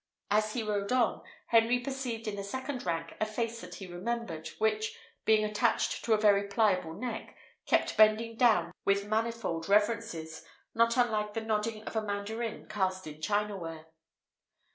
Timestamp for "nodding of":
11.41-11.95